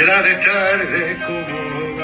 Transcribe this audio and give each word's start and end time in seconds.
será 0.00 0.22
de 0.22 0.34
tarde 0.36 1.02
como 1.26 1.56
hoy. 1.76 2.00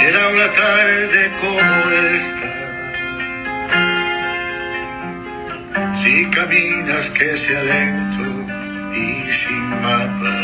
Será 0.00 0.22
una 0.36 0.48
tarde 0.64 1.20
como 1.40 1.74
esta. 2.18 2.50
Si 6.00 6.14
caminas 6.30 7.10
que 7.10 7.36
sea 7.38 7.62
lento 7.62 8.26
y 9.02 9.30
sin 9.40 9.64
mapa. 9.84 10.34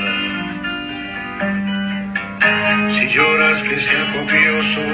Si 2.95 3.05
lloras 3.15 3.63
que 3.65 3.77
sea 3.87 4.05
copioso 4.15 4.85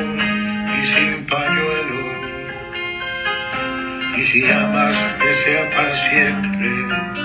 y 0.77 0.85
sin 0.85 1.13
pañuelo. 1.27 2.03
Y 4.17 4.23
si 4.25 4.51
amas 4.51 4.97
que 5.21 5.33
sea 5.33 5.71
para 5.71 5.95
siempre 5.95 7.24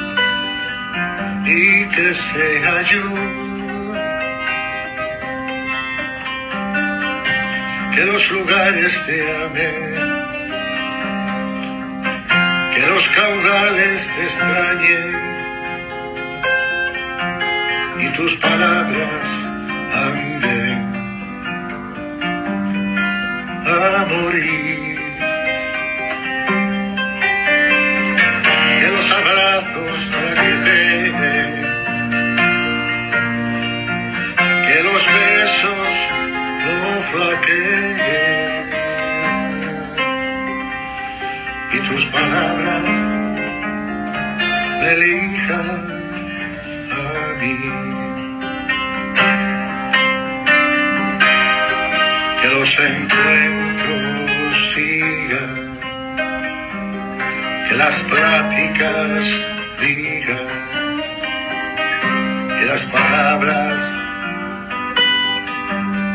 y 1.49 1.87
que 1.87 2.13
sea 2.13 2.81
yo. 2.83 3.03
Que 7.95 8.05
los 8.05 8.31
lugares 8.31 8.93
te 9.05 9.17
amen, 9.45 9.99
que 12.73 12.87
los 12.93 13.07
caudales 13.09 14.09
te 14.15 14.23
extrañen 14.23 15.29
y 17.99 18.07
tus 18.17 18.35
palabras 18.35 19.25
anden 20.05 20.79
a 23.65 24.05
morir. 24.05 24.88
No 37.11 37.17
flaqueen 37.17 38.69
y 41.71 41.77
tus 41.79 42.05
palabras 42.07 42.83
me 44.81 44.91
elijan 44.91 45.79
a 46.91 47.33
mí. 47.39 47.57
Que 52.41 52.47
los 52.47 52.79
encuentros 52.79 54.73
sigan, 54.73 55.77
que 57.67 57.75
las 57.75 57.99
pláticas 58.03 59.45
digan, 59.79 60.47
que 62.59 62.65
las 62.65 62.85
palabras 62.85 63.81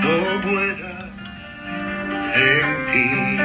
no 0.02 0.50
mueran 0.50 0.83
en 2.34 2.86
ti. 2.90 3.38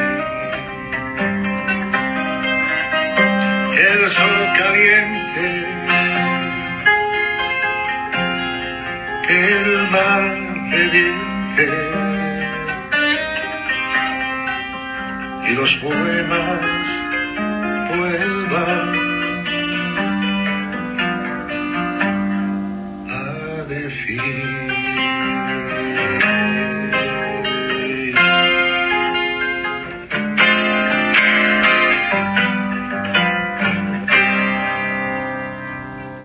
El 3.92 4.10
sol 4.10 4.40
caliente, 4.58 5.48
que 9.28 9.38
el 9.62 9.92
mar 9.92 10.24
reviente 10.72 11.68
y 15.48 15.52
los 15.54 15.74
poemas 15.76 16.86
vuelvan 17.96 18.90
a 23.10 23.64
decir. 23.68 24.70